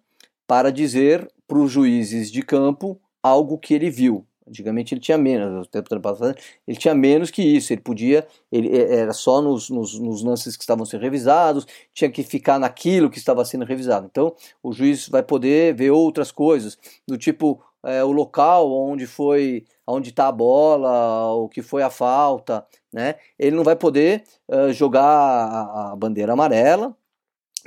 para 0.46 0.70
dizer 0.70 1.30
para 1.46 1.58
os 1.58 1.70
juízes 1.70 2.30
de 2.30 2.42
campo 2.42 2.98
algo 3.22 3.58
que 3.58 3.74
ele 3.74 3.90
viu. 3.90 4.26
Antigamente 4.46 4.92
ele 4.92 5.00
tinha 5.00 5.16
menos, 5.16 5.66
o 5.66 5.70
tempo 5.70 6.00
passado 6.00 6.36
ele 6.68 6.76
tinha 6.76 6.94
menos 6.94 7.30
que 7.30 7.40
isso, 7.40 7.72
ele 7.72 7.80
podia, 7.80 8.26
ele 8.52 8.76
era 8.76 9.14
só 9.14 9.40
nos, 9.40 9.70
nos, 9.70 9.98
nos, 9.98 10.22
lances 10.22 10.54
que 10.54 10.62
estavam 10.62 10.84
sendo 10.84 11.00
revisados, 11.00 11.66
tinha 11.94 12.10
que 12.10 12.22
ficar 12.22 12.58
naquilo 12.58 13.08
que 13.08 13.16
estava 13.16 13.42
sendo 13.46 13.64
revisado. 13.64 14.06
Então 14.10 14.34
o 14.62 14.70
juiz 14.70 15.08
vai 15.08 15.22
poder 15.22 15.74
ver 15.74 15.90
outras 15.90 16.30
coisas, 16.30 16.76
do 17.08 17.16
tipo 17.16 17.62
é, 17.84 18.02
o 18.02 18.12
local 18.12 18.72
onde 18.72 19.06
foi, 19.06 19.64
onde 19.86 20.10
está 20.10 20.28
a 20.28 20.32
bola, 20.32 21.32
o 21.34 21.48
que 21.48 21.62
foi 21.62 21.82
a 21.82 21.90
falta, 21.90 22.66
né? 22.92 23.16
Ele 23.38 23.56
não 23.56 23.64
vai 23.64 23.76
poder 23.76 24.24
uh, 24.48 24.72
jogar 24.72 25.02
a, 25.04 25.92
a 25.92 25.96
bandeira 25.96 26.32
amarela, 26.32 26.96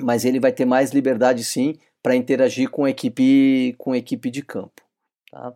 mas 0.00 0.24
ele 0.24 0.40
vai 0.40 0.52
ter 0.52 0.64
mais 0.64 0.90
liberdade 0.90 1.44
sim 1.44 1.76
para 2.02 2.16
interagir 2.16 2.70
com 2.70 2.84
a 2.84 2.90
equipe, 2.90 3.74
com 3.78 3.92
a 3.92 3.98
equipe 3.98 4.30
de 4.30 4.42
campo. 4.42 4.82
Tá? 5.30 5.52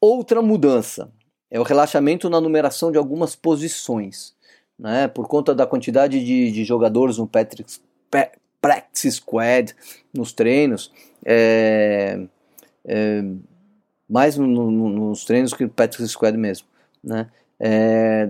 Outra 0.00 0.42
mudança 0.42 1.12
é 1.50 1.60
o 1.60 1.62
relaxamento 1.62 2.28
na 2.28 2.40
numeração 2.40 2.90
de 2.90 2.98
algumas 2.98 3.36
posições. 3.36 4.34
Né? 4.78 5.06
Por 5.06 5.28
conta 5.28 5.54
da 5.54 5.66
quantidade 5.66 6.22
de, 6.24 6.50
de 6.50 6.64
jogadores 6.64 7.18
no 7.18 7.26
Patrick, 7.26 7.78
practice 8.60 9.12
squad, 9.12 9.74
nos 10.12 10.32
treinos, 10.32 10.90
é, 11.24 12.26
é, 12.84 13.22
mais 14.08 14.36
no, 14.36 14.46
no, 14.46 14.88
nos 14.88 15.24
treinos 15.24 15.52
que 15.52 15.64
no 15.64 15.70
practice 15.70 16.08
squad 16.08 16.36
mesmo. 16.36 16.66
né? 17.02 17.28
É, 17.58 18.28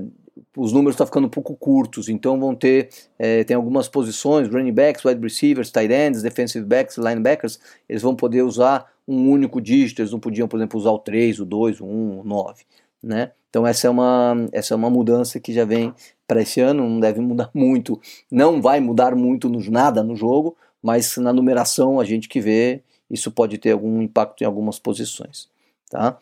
os 0.57 0.73
números 0.73 0.95
estão 0.95 1.07
ficando 1.07 1.27
um 1.27 1.31
pouco 1.31 1.55
curtos, 1.57 2.09
então 2.09 2.39
vão 2.39 2.55
ter 2.55 2.89
é, 3.19 3.45
tem 3.45 3.57
algumas 3.57 3.89
posições, 3.89 4.49
running 4.49 4.73
backs, 4.73 5.05
wide 5.05 5.21
receivers, 5.21 5.71
tight 5.71 5.93
ends, 5.93 6.23
defensive 6.23 6.65
backs, 6.65 6.97
linebackers, 6.97 7.59
eles 7.89 8.03
vão 8.03 8.15
poder 8.15 8.43
usar 8.43 8.93
um 9.07 9.31
único 9.31 9.61
dígito, 9.61 10.01
eles 10.01 10.13
não 10.13 10.21
podiam, 10.21 10.49
por 10.49 10.57
exemplo, 10.59 10.79
usar 10.79 10.91
o 10.91 10.99
3, 10.99 11.41
o 11.41 11.45
2, 11.45 11.81
o 11.81 11.87
1, 11.87 12.21
o 12.21 12.25
9, 12.25 12.65
né? 13.03 13.33
Então 13.51 13.67
essa 13.67 13.87
é 13.87 13.91
uma, 13.91 14.35
essa 14.53 14.75
é 14.75 14.77
uma 14.77 14.91
mudança 14.91 15.39
que 15.39 15.53
já 15.53 15.65
vem 15.65 15.95
para 16.27 16.43
esse 16.43 16.61
ano, 16.61 16.89
não 16.89 16.99
deve 16.99 17.21
mudar 17.21 17.51
muito, 17.55 18.01
não 18.31 18.61
vai 18.61 18.81
mudar 18.81 19.15
muito 19.15 19.49
no, 19.49 19.61
nada 19.71 20.03
no 20.03 20.17
jogo, 20.17 20.57
mas 20.83 21.17
na 21.17 21.33
numeração 21.33 22.01
a 22.01 22.05
gente 22.05 22.29
que 22.29 22.41
vê, 22.41 22.83
isso 23.11 23.31
pode 23.31 23.59
ter 23.59 23.73
algum 23.73 24.03
impacto 24.03 24.43
em 24.43 24.45
algumas 24.45 24.79
posições, 24.79 25.49
tá? 25.91 26.19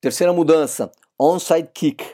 Terceira 0.00 0.32
mudança, 0.32 0.90
onside 1.18 1.68
kick. 1.72 2.04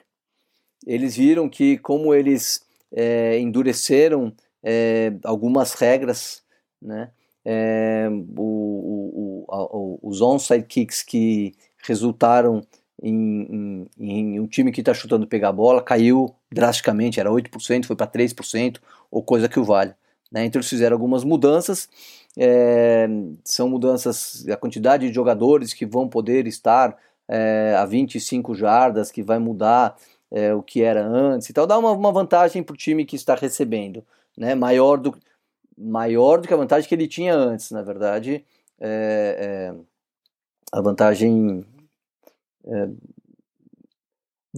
Eles 0.86 1.16
viram 1.16 1.48
que 1.48 1.78
como 1.78 2.14
eles 2.14 2.64
é, 2.92 3.38
endureceram 3.38 4.32
é, 4.62 5.12
algumas 5.24 5.72
regras, 5.74 6.42
né? 6.80 7.10
É, 7.44 8.08
o, 8.36 9.44
o, 9.46 9.46
o, 9.48 9.98
os 10.02 10.20
onside 10.20 10.64
kicks 10.64 11.02
que 11.02 11.54
resultaram 11.82 12.62
em, 13.02 13.88
em, 13.98 14.10
em 14.10 14.40
um 14.40 14.46
time 14.46 14.72
que 14.72 14.80
está 14.80 14.92
chutando 14.92 15.26
pegar 15.26 15.48
a 15.48 15.52
bola 15.52 15.82
caiu 15.82 16.34
drasticamente, 16.52 17.20
era 17.20 17.30
8%, 17.30 17.86
foi 17.86 17.96
para 17.96 18.06
3%, 18.06 18.78
ou 19.10 19.22
coisa 19.22 19.48
que 19.48 19.58
o 19.58 19.64
vale. 19.64 19.94
Né? 20.30 20.44
Então 20.44 20.58
eles 20.58 20.68
fizeram 20.68 20.94
algumas 20.94 21.24
mudanças, 21.24 21.88
é, 22.36 23.08
são 23.44 23.68
mudanças, 23.68 24.46
a 24.48 24.56
quantidade 24.56 25.08
de 25.08 25.14
jogadores 25.14 25.72
que 25.72 25.86
vão 25.86 26.08
poder 26.08 26.46
estar 26.46 26.96
é, 27.28 27.74
a 27.76 27.84
25 27.84 28.54
jardas, 28.54 29.10
que 29.10 29.22
vai 29.22 29.38
mudar 29.38 29.96
é, 30.30 30.54
o 30.54 30.62
que 30.62 30.82
era 30.82 31.04
antes 31.06 31.48
e 31.48 31.52
tal, 31.52 31.66
dá 31.66 31.78
uma, 31.78 31.92
uma 31.92 32.12
vantagem 32.12 32.62
para 32.62 32.74
o 32.74 32.76
time 32.76 33.04
que 33.04 33.16
está 33.16 33.34
recebendo, 33.34 34.04
né? 34.36 34.54
maior, 34.54 34.98
do, 34.98 35.16
maior 35.76 36.40
do 36.40 36.48
que 36.48 36.54
a 36.54 36.56
vantagem 36.56 36.88
que 36.88 36.94
ele 36.94 37.08
tinha 37.08 37.34
antes, 37.34 37.70
na 37.70 37.82
verdade, 37.82 38.44
é, 38.80 39.72
é, 39.72 39.74
a 40.72 40.80
vantagem 40.80 41.64
é, 42.66 42.88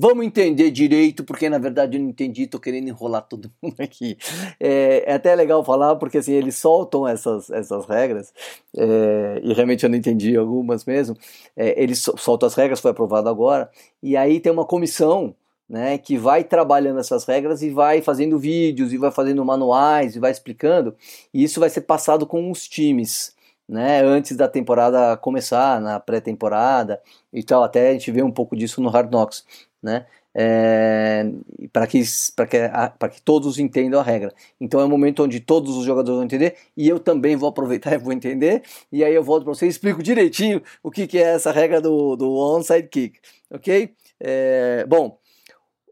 Vamos 0.03 0.25
entender 0.25 0.71
direito, 0.71 1.23
porque 1.23 1.47
na 1.51 1.59
verdade 1.59 1.99
eu 1.99 2.03
não 2.03 2.09
entendi, 2.09 2.47
tô 2.47 2.59
querendo 2.59 2.89
enrolar 2.89 3.21
todo 3.21 3.53
mundo 3.61 3.79
aqui. 3.81 4.17
É, 4.59 5.05
é 5.07 5.15
até 5.15 5.35
legal 5.35 5.63
falar, 5.63 5.95
porque 5.97 6.17
assim, 6.17 6.33
eles 6.33 6.57
soltam 6.57 7.07
essas, 7.07 7.51
essas 7.51 7.85
regras, 7.85 8.33
é, 8.75 9.41
e 9.43 9.53
realmente 9.53 9.85
eu 9.85 9.91
não 9.91 9.99
entendi 9.99 10.35
algumas 10.35 10.87
mesmo. 10.87 11.15
É, 11.55 11.81
eles 11.83 12.03
soltam 12.17 12.47
as 12.47 12.55
regras, 12.55 12.81
foi 12.81 12.93
aprovado 12.93 13.29
agora, 13.29 13.71
e 14.03 14.17
aí 14.17 14.41
tem 14.41 14.51
uma 14.51 14.65
comissão 14.65 15.35
né, 15.69 15.99
que 15.99 16.17
vai 16.17 16.45
trabalhando 16.45 16.99
essas 16.99 17.27
regras 17.27 17.61
e 17.61 17.69
vai 17.69 18.01
fazendo 18.01 18.39
vídeos, 18.39 18.95
e 18.95 18.97
vai 18.97 19.11
fazendo 19.11 19.45
manuais, 19.45 20.17
e 20.17 20.19
vai 20.19 20.31
explicando, 20.31 20.97
e 21.33 21.45
isso 21.45 21.61
vai 21.61 21.69
ser 21.69 21.83
passado 21.83 22.27
com 22.27 22.51
os 22.51 22.67
times 22.67 23.35
né, 23.71 24.03
antes 24.03 24.37
da 24.37 24.49
temporada 24.49 25.17
começar, 25.17 25.81
na 25.81 26.01
pré-temporada 26.01 27.01
e 27.33 27.41
tal. 27.43 27.63
Até 27.63 27.91
a 27.91 27.93
gente 27.93 28.11
vê 28.11 28.21
um 28.21 28.33
pouco 28.33 28.57
disso 28.57 28.81
no 28.83 28.89
Hard 28.89 29.11
Knocks, 29.13 29.45
né? 29.83 30.07
É, 30.33 31.25
para 31.73 31.87
que, 31.87 32.03
que, 32.03 33.09
que 33.11 33.23
todos 33.23 33.59
entendam 33.59 33.99
a 33.99 34.03
regra. 34.03 34.33
Então 34.61 34.81
é 34.81 34.85
um 34.85 34.89
momento 34.89 35.25
onde 35.25 35.41
todos 35.41 35.77
os 35.77 35.85
jogadores 35.85 36.17
vão 36.17 36.25
entender 36.25 36.57
e 36.77 36.89
eu 36.89 37.01
também 37.01 37.35
vou 37.37 37.49
aproveitar 37.49 37.93
e 37.95 37.99
vou 37.99 38.13
entender. 38.13 38.63
E 38.93 39.03
aí 39.05 39.15
eu 39.15 39.25
volto 39.25 39.45
para 39.45 39.55
você 39.55 39.67
e 39.67 39.69
explico 39.69 40.03
direitinho 40.03 40.63
o 40.83 40.91
que, 40.91 41.07
que 41.07 41.19
é 41.19 41.35
essa 41.35 41.51
regra 41.51 41.81
do, 41.81 42.17
do 42.17 42.31
onside 42.33 42.89
kick, 42.89 43.19
ok? 43.51 43.95
É, 44.21 44.85
bom, 44.87 45.19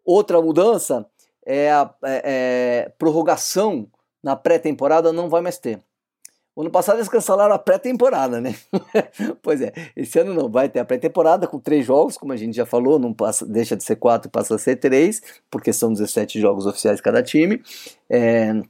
outra 0.05 0.41
mudança 0.41 1.07
é 1.45 1.71
a 1.73 1.93
é, 2.05 2.85
é 2.87 2.89
prorrogação 2.99 3.89
na 4.23 4.37
pré-temporada 4.37 5.13
não 5.13 5.29
vai 5.29 5.41
mais 5.41 5.59
ter. 5.59 5.81
O 6.59 6.63
ano 6.63 6.73
passado 6.73 6.97
eles 6.97 7.09
cancelaram 7.09 7.55
a 7.55 7.59
pré-temporada, 7.59 8.41
né? 8.41 8.53
pois 9.43 9.61
é, 9.61 9.73
esse 9.95 10.19
ano 10.19 10.35
não 10.35 10.51
vai 10.51 10.69
ter 10.69 10.81
a 10.81 10.85
pré-temporada 10.85 11.47
com 11.47 11.61
três 11.61 11.87
jogos, 11.87 12.19
como 12.19 12.33
a 12.33 12.37
gente 12.37 12.57
já 12.57 12.67
falou, 12.67 12.99
não 12.99 13.15
passa, 13.15 13.47
deixa 13.47 13.77
de 13.77 13.85
ser 13.85 13.95
quatro, 13.95 14.29
passa 14.29 14.57
a 14.57 14.59
ser 14.59 14.75
três, 14.75 15.23
porque 15.49 15.73
são 15.73 15.93
17 15.93 16.41
jogos 16.41 16.67
oficiais 16.67 17.01
cada 17.01 17.23
time. 17.23 17.63
É, 18.11 18.61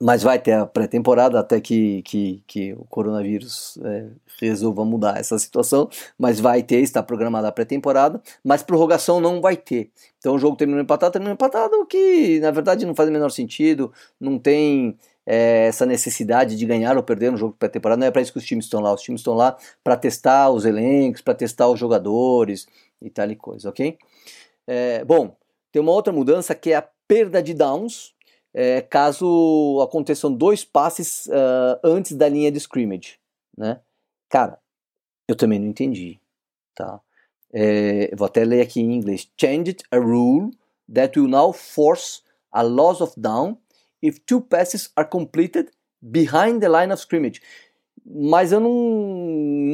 mas 0.00 0.24
vai 0.24 0.36
ter 0.36 0.50
a 0.50 0.66
pré-temporada 0.66 1.38
até 1.38 1.60
que, 1.60 2.02
que, 2.02 2.42
que, 2.44 2.72
o 2.72 2.84
coronavírus 2.86 3.78
é, 3.84 4.08
resolva 4.40 4.84
mudar 4.84 5.16
essa 5.16 5.38
situação, 5.38 5.88
mas 6.18 6.40
vai 6.40 6.60
ter, 6.60 6.80
está 6.80 7.04
programada 7.04 7.46
a 7.46 7.52
pré-temporada, 7.52 8.20
mas 8.42 8.64
prorrogação 8.64 9.20
não 9.20 9.40
vai 9.40 9.56
ter. 9.56 9.92
Então 10.18 10.34
o 10.34 10.38
jogo 10.40 10.56
terminou 10.56 10.82
empatado, 10.82 11.12
terminou 11.12 11.34
empatado, 11.34 11.76
o 11.76 11.86
que 11.86 12.40
na 12.40 12.50
verdade 12.50 12.84
não 12.84 12.96
faz 12.96 13.08
o 13.08 13.12
menor 13.12 13.30
sentido, 13.30 13.92
não 14.20 14.40
tem 14.40 14.98
é, 15.26 15.66
essa 15.66 15.86
necessidade 15.86 16.56
de 16.56 16.66
ganhar 16.66 16.96
ou 16.96 17.02
perder 17.02 17.30
no 17.30 17.36
jogo 17.36 17.56
pré-temporada. 17.58 18.00
Não 18.00 18.06
é 18.06 18.10
para 18.10 18.22
isso 18.22 18.32
que 18.32 18.38
os 18.38 18.44
times 18.44 18.66
estão 18.66 18.80
lá. 18.80 18.92
Os 18.92 19.02
times 19.02 19.20
estão 19.20 19.34
lá 19.34 19.56
para 19.82 19.96
testar 19.96 20.50
os 20.50 20.64
elencos, 20.64 21.20
para 21.20 21.34
testar 21.34 21.68
os 21.68 21.78
jogadores 21.78 22.66
e 23.00 23.10
tal 23.10 23.30
e 23.30 23.36
coisa, 23.36 23.68
ok? 23.68 23.98
É, 24.66 25.04
bom, 25.04 25.36
tem 25.70 25.80
uma 25.80 25.92
outra 25.92 26.12
mudança 26.12 26.54
que 26.54 26.72
é 26.72 26.76
a 26.76 26.88
perda 27.08 27.42
de 27.42 27.54
downs, 27.54 28.14
é, 28.54 28.80
caso 28.80 29.80
aconteçam 29.82 30.32
dois 30.32 30.64
passes 30.64 31.26
uh, 31.26 31.80
antes 31.82 32.12
da 32.12 32.28
linha 32.28 32.50
de 32.50 32.58
scrimmage, 32.58 33.18
né? 33.56 33.80
Cara, 34.28 34.58
eu 35.28 35.34
também 35.34 35.58
não 35.58 35.68
entendi, 35.68 36.20
tá? 36.74 37.00
É, 37.52 38.14
vou 38.16 38.26
até 38.26 38.44
ler 38.44 38.62
aqui 38.62 38.80
em 38.80 38.94
inglês. 38.94 39.30
Changed 39.38 39.82
a 39.90 39.98
rule 39.98 40.50
that 40.92 41.18
will 41.18 41.28
now 41.28 41.52
force 41.52 42.22
a 42.50 42.62
loss 42.62 43.00
of 43.00 43.18
down 43.18 43.58
if 44.02 44.18
two 44.26 44.40
passes 44.40 44.90
are 44.96 45.08
completed 45.08 45.70
behind 46.02 46.60
the 46.60 46.68
line 46.68 46.92
of 46.92 47.00
scrimmage. 47.00 47.40
Mas 48.04 48.50
eu 48.50 48.58
não, 48.58 48.72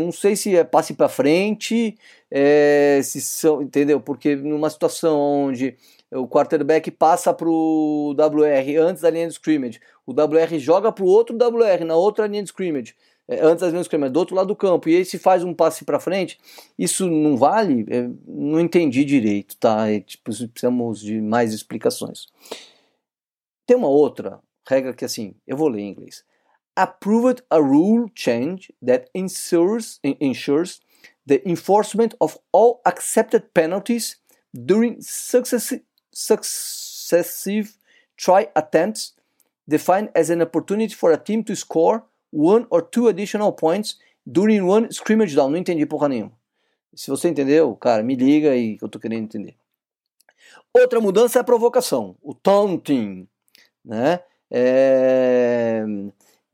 não 0.05 0.13
sei 0.13 0.37
se 0.37 0.55
é 0.55 0.63
passe 0.63 0.93
para 0.93 1.09
frente, 1.09 1.97
é, 2.31 3.01
se 3.03 3.23
são, 3.23 3.63
entendeu? 3.63 4.01
Porque 4.01 4.37
numa 4.37 4.69
situação 4.69 5.19
onde 5.19 5.77
o 6.13 6.29
quarterback 6.29 6.91
passa 6.91 7.33
para 7.33 7.49
o 7.49 8.15
WR 8.15 8.81
antes 8.81 9.03
da 9.03 9.11
linha 9.11 9.27
de 9.27 9.33
scrimmage, 9.33 9.81
o 10.07 10.13
WR 10.13 10.59
joga 10.59 10.93
para 10.93 11.05
o 11.05 11.09
outro 11.09 11.37
WR 11.37 11.85
na 11.87 11.97
outra 11.97 12.27
linha 12.27 12.43
de 12.43 12.51
scrimmage, 12.51 12.95
é, 13.27 13.41
antes 13.41 13.63
da 13.63 13.69
linha 13.69 13.81
de 13.81 13.87
scrimmage, 13.87 14.13
do 14.13 14.19
outro 14.19 14.37
lado 14.37 14.49
do 14.49 14.57
campo, 14.57 14.91
e 14.91 14.97
aí 14.97 15.05
se 15.05 15.19
faz 15.19 15.43
um 15.43 15.55
passe 15.55 15.85
para 15.87 15.99
frente, 15.99 16.39
isso 16.79 17.09
não 17.09 17.37
vale? 17.37 17.87
É, 17.89 18.09
não 18.27 18.61
entendi 18.61 19.05
direito, 19.05 19.57
tá? 19.57 19.91
É, 19.91 20.01
tipo, 20.01 20.25
precisamos 20.25 21.01
de 21.01 21.21
mais 21.21 21.55
explicações. 21.55 22.27
Tem 23.69 23.77
uma 23.77 23.89
outra 23.89 24.41
regra 24.67 24.95
que 24.95 25.05
assim, 25.05 25.35
eu 25.47 25.55
vou 25.55 25.69
ler 25.69 25.83
em 25.83 25.91
inglês. 25.91 26.25
Approved 26.75 27.43
a 27.51 27.59
rule 27.59 28.11
change 28.15 28.73
that 28.83 29.11
ensures, 29.15 30.01
ensures 30.03 30.81
the 31.27 31.43
enforcement 31.45 32.15
of 32.19 32.39
all 32.51 32.81
accepted 32.87 33.51
penalties 33.53 34.17
during 34.55 34.97
successive, 35.03 35.83
successive 36.11 37.75
try 38.17 38.49
attempts 38.55 39.15
defined 39.69 40.09
as 40.15 40.31
an 40.31 40.41
opportunity 40.41 40.95
for 40.95 41.13
a 41.13 41.19
team 41.19 41.43
to 41.43 41.55
score 41.55 42.03
one 42.31 42.67
or 42.71 42.81
two 42.81 43.09
additional 43.09 43.53
points 43.53 43.99
during 44.25 44.67
one 44.67 44.91
scrimmage 44.91 45.37
down. 45.37 45.51
Não 45.51 45.59
entendi 45.59 45.85
porra 45.85 46.09
nenhuma. 46.09 46.33
Se 46.95 47.11
você 47.11 47.29
entendeu, 47.29 47.77
cara, 47.77 48.03
me 48.03 48.15
liga 48.15 48.57
e 48.57 48.79
eu 48.81 48.89
tô 48.89 48.99
querendo 48.99 49.25
entender. 49.25 49.55
Outra 50.73 51.03
mudança 51.03 51.39
é 51.39 51.43
a 51.43 51.45
provocação, 51.45 52.17
o 52.23 52.33
taunting 52.33 53.29
né? 53.89 54.21
É... 54.51 55.85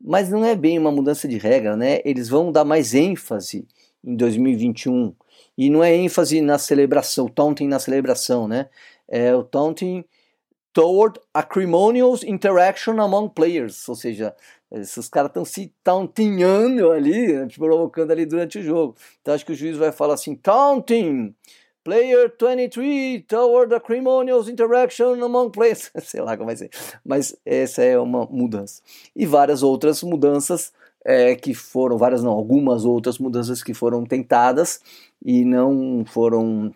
Mas 0.01 0.29
não 0.29 0.45
é 0.45 0.55
bem 0.55 0.79
uma 0.79 0.91
mudança 0.91 1.27
de 1.27 1.37
regra, 1.37 1.75
né? 1.75 1.99
Eles 2.05 2.29
vão 2.29 2.51
dar 2.51 2.63
mais 2.63 2.93
ênfase 2.93 3.67
em 4.03 4.15
2021 4.15 5.13
e 5.57 5.69
não 5.69 5.83
é 5.83 5.95
ênfase 5.95 6.41
na 6.41 6.57
celebração, 6.57 7.25
o 7.25 7.29
taunting 7.29 7.67
na 7.67 7.79
celebração, 7.79 8.47
né? 8.47 8.69
É 9.07 9.35
o 9.35 9.43
taunting 9.43 10.03
toward 10.73 11.19
acrimonious 11.33 12.23
interaction 12.23 12.99
among 12.99 13.29
players, 13.29 13.87
ou 13.87 13.95
seja, 13.95 14.35
esses 14.71 15.07
caras 15.07 15.29
estão 15.29 15.45
se 15.45 15.73
tauntingando 15.83 16.91
ali, 16.91 17.33
né? 17.33 17.47
provocando 17.55 18.11
ali 18.11 18.25
durante 18.25 18.59
o 18.59 18.63
jogo. 18.63 18.95
Então 19.21 19.33
acho 19.33 19.45
que 19.45 19.53
o 19.53 19.55
juiz 19.55 19.77
vai 19.77 19.91
falar 19.91 20.15
assim, 20.15 20.35
taunting 20.35 21.33
Player 21.85 22.33
23 22.35 23.25
toward 23.27 23.71
acrimonious 23.71 24.49
interaction 24.49 25.23
among 25.23 25.51
players. 25.51 25.91
Sei 26.01 26.19
lá 26.19 26.35
como 26.35 26.47
vai 26.47 26.57
ser. 26.57 26.71
Mas 27.05 27.37
essa 27.45 27.83
é 27.83 27.97
uma 27.99 28.25
mudança. 28.25 28.81
E 29.15 29.23
várias 29.23 29.61
outras 29.61 30.01
mudanças 30.01 30.73
é, 31.05 31.35
que 31.35 31.53
foram, 31.53 31.95
várias 31.95 32.23
não, 32.23 32.31
algumas 32.31 32.85
outras 32.85 33.19
mudanças 33.19 33.61
que 33.61 33.71
foram 33.71 34.03
tentadas 34.03 34.81
e 35.23 35.45
não 35.45 36.03
foram 36.07 36.73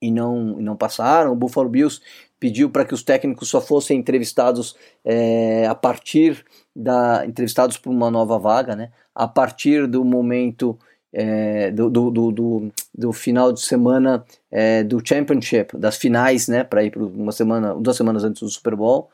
e 0.00 0.10
não, 0.10 0.58
e 0.58 0.62
não 0.62 0.74
passaram. 0.74 1.32
O 1.32 1.36
Buffalo 1.36 1.68
Bills 1.68 2.00
pediu 2.40 2.70
para 2.70 2.86
que 2.86 2.94
os 2.94 3.02
técnicos 3.02 3.50
só 3.50 3.60
fossem 3.60 3.98
entrevistados 3.98 4.74
é, 5.04 5.66
a 5.66 5.74
partir 5.74 6.42
da 6.74 7.22
entrevistados 7.26 7.76
por 7.76 7.90
uma 7.90 8.10
nova 8.10 8.38
vaga, 8.38 8.74
né? 8.74 8.90
A 9.14 9.28
partir 9.28 9.86
do 9.86 10.02
momento 10.06 10.78
é, 11.20 11.72
do, 11.72 11.90
do, 11.90 12.30
do, 12.30 12.72
do, 12.94 13.12
final 13.12 13.52
de 13.52 13.60
semana 13.60 14.24
é, 14.52 14.84
do 14.84 15.02
Championship, 15.04 15.76
das 15.76 15.96
finais, 15.96 16.46
né, 16.46 16.62
para 16.62 16.84
ir 16.84 16.92
para 16.92 17.02
uma 17.02 17.32
semana, 17.32 17.74
duas 17.74 17.96
semanas 17.96 18.22
antes 18.22 18.40
do 18.40 18.48
Super 18.48 18.76
Bowl. 18.76 19.10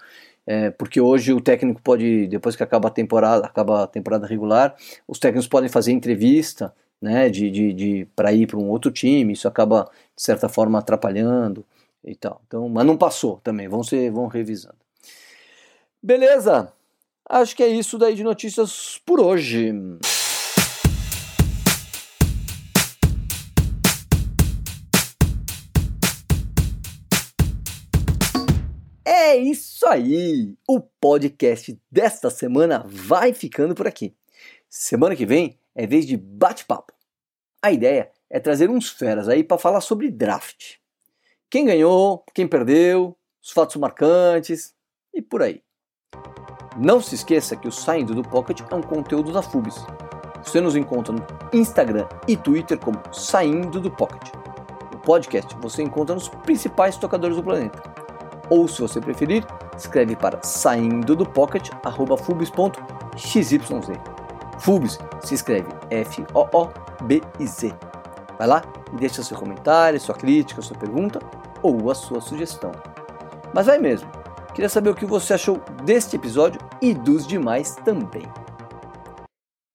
É, 0.46 0.68
porque 0.68 1.00
hoje 1.00 1.32
o 1.32 1.40
técnico 1.40 1.80
pode, 1.80 2.26
depois 2.26 2.54
que 2.54 2.62
acaba 2.62 2.88
a 2.88 2.90
temporada, 2.90 3.46
acaba 3.46 3.84
a 3.84 3.86
temporada 3.86 4.26
regular, 4.26 4.76
os 5.08 5.18
técnicos 5.18 5.48
podem 5.48 5.70
fazer 5.70 5.92
entrevista, 5.92 6.74
né, 7.00 7.30
de, 7.30 7.50
de, 7.50 7.72
de 7.72 8.08
para 8.14 8.34
ir 8.34 8.46
para 8.46 8.58
um 8.58 8.68
outro 8.68 8.90
time, 8.90 9.32
isso 9.32 9.48
acaba 9.48 9.88
de 10.14 10.22
certa 10.22 10.46
forma 10.46 10.78
atrapalhando 10.78 11.64
e 12.04 12.14
tal. 12.14 12.42
Então, 12.46 12.68
mas 12.68 12.84
não 12.84 12.98
passou 12.98 13.40
também, 13.42 13.66
vão 13.66 13.82
ser, 13.82 14.10
vão 14.10 14.26
revisando. 14.26 14.76
Beleza? 16.02 16.70
Acho 17.26 17.56
que 17.56 17.62
é 17.62 17.68
isso 17.68 17.96
daí 17.96 18.14
de 18.14 18.22
notícias 18.22 19.00
por 19.06 19.18
hoje. 19.18 19.72
É 29.34 29.36
isso 29.36 29.84
aí! 29.88 30.54
O 30.64 30.78
podcast 30.78 31.76
desta 31.90 32.30
semana 32.30 32.84
vai 32.86 33.34
ficando 33.34 33.74
por 33.74 33.84
aqui. 33.84 34.14
Semana 34.70 35.16
que 35.16 35.26
vem 35.26 35.58
é 35.74 35.88
vez 35.88 36.06
de 36.06 36.16
bate-papo. 36.16 36.92
A 37.60 37.72
ideia 37.72 38.12
é 38.30 38.38
trazer 38.38 38.70
uns 38.70 38.88
feras 38.88 39.28
aí 39.28 39.42
para 39.42 39.58
falar 39.58 39.80
sobre 39.80 40.08
draft. 40.08 40.76
Quem 41.50 41.64
ganhou, 41.64 42.24
quem 42.32 42.46
perdeu, 42.46 43.18
os 43.42 43.50
fatos 43.50 43.74
marcantes 43.74 44.72
e 45.12 45.20
por 45.20 45.42
aí. 45.42 45.64
Não 46.78 47.00
se 47.00 47.16
esqueça 47.16 47.56
que 47.56 47.66
o 47.66 47.72
Saindo 47.72 48.14
do 48.14 48.22
Pocket 48.22 48.60
é 48.70 48.74
um 48.76 48.82
conteúdo 48.82 49.32
da 49.32 49.42
FUBS. 49.42 49.84
Você 50.44 50.60
nos 50.60 50.76
encontra 50.76 51.12
no 51.12 51.26
Instagram 51.52 52.06
e 52.28 52.36
Twitter 52.36 52.78
como 52.78 53.02
Saindo 53.12 53.80
do 53.80 53.90
Pocket. 53.90 54.32
O 54.94 54.98
podcast 54.98 55.56
você 55.56 55.82
encontra 55.82 56.14
nos 56.14 56.28
principais 56.28 56.96
tocadores 56.96 57.36
do 57.36 57.42
planeta. 57.42 57.93
Ou, 58.50 58.68
se 58.68 58.80
você 58.80 59.00
preferir, 59.00 59.44
escreve 59.76 60.16
para 60.16 60.42
saindo 60.42 61.16
do 61.16 61.26
pocket@fubis.xyz. 61.26 63.50
Fubis 64.58 64.98
se 65.22 65.34
escreve 65.34 65.68
F-O-O-B-I-Z. 65.90 67.74
Vai 68.38 68.46
lá 68.46 68.62
e 68.92 68.96
deixa 68.96 69.22
seu 69.22 69.36
comentário, 69.36 70.00
sua 70.00 70.14
crítica, 70.14 70.62
sua 70.62 70.76
pergunta 70.76 71.20
ou 71.62 71.90
a 71.90 71.94
sua 71.94 72.20
sugestão. 72.20 72.72
Mas 73.54 73.66
vai 73.66 73.78
mesmo. 73.78 74.10
Queria 74.54 74.68
saber 74.68 74.90
o 74.90 74.94
que 74.94 75.06
você 75.06 75.34
achou 75.34 75.60
deste 75.84 76.16
episódio 76.16 76.60
e 76.80 76.94
dos 76.94 77.26
demais 77.26 77.76
também. 77.84 78.30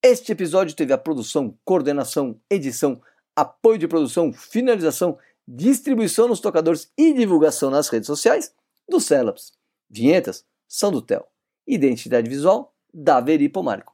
Este 0.01 0.31
episódio 0.31 0.75
teve 0.75 0.93
a 0.93 0.97
produção, 0.97 1.53
coordenação, 1.65 2.39
edição, 2.49 3.01
apoio 3.35 3.77
de 3.77 3.87
produção, 3.87 4.31
finalização, 4.31 5.17
distribuição 5.47 6.27
nos 6.27 6.39
tocadores 6.39 6.91
e 6.97 7.13
divulgação 7.13 7.69
nas 7.69 7.89
redes 7.89 8.07
sociais 8.07 8.53
do 8.89 8.99
Celaps. 8.99 9.53
Vinhetas 9.89 10.45
são 10.67 10.91
do 10.91 11.01
Tel. 11.01 11.27
Identidade 11.65 12.29
visual 12.29 12.75
da 12.93 13.19
Veri 13.19 13.47
Pomarco. 13.47 13.93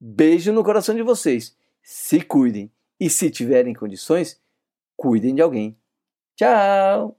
Beijo 0.00 0.52
no 0.52 0.64
coração 0.64 0.94
de 0.94 1.02
vocês. 1.02 1.56
Se 1.82 2.20
cuidem 2.20 2.70
e 2.98 3.10
se 3.10 3.30
tiverem 3.30 3.74
condições, 3.74 4.40
cuidem 4.96 5.34
de 5.34 5.42
alguém. 5.42 5.76
Tchau! 6.36 7.18